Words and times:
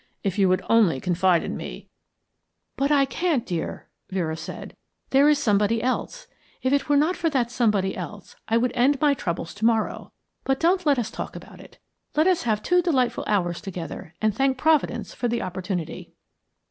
If 0.23 0.39
you 0.39 0.49
would 0.49 0.63
only 0.67 0.99
confide 0.99 1.43
in 1.43 1.55
me" 1.55 1.87
"But 2.75 2.91
I 2.91 3.05
can't, 3.05 3.45
dear," 3.45 3.87
Vera 4.09 4.35
said. 4.35 4.75
"There 5.11 5.29
is 5.29 5.37
somebody 5.37 5.83
else. 5.83 6.25
If 6.63 6.73
it 6.73 6.89
were 6.89 6.97
not 6.97 7.15
for 7.15 7.29
that 7.29 7.51
somebody 7.51 7.95
else, 7.95 8.35
I 8.47 8.57
could 8.57 8.71
end 8.73 8.99
my 8.99 9.13
troubles 9.13 9.53
to 9.53 9.65
morrow. 9.65 10.11
But 10.43 10.59
don't 10.59 10.87
let 10.87 10.97
us 10.97 11.11
talk 11.11 11.35
about 11.35 11.59
it. 11.61 11.77
Let 12.15 12.25
us 12.25 12.41
have 12.49 12.63
two 12.63 12.81
delightful 12.81 13.25
hours 13.27 13.61
together 13.61 14.15
and 14.23 14.33
thank 14.35 14.57
Providence 14.57 15.13
for 15.13 15.27
the 15.27 15.43
opportunity." 15.43 16.11